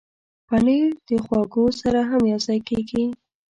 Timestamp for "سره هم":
1.81-2.21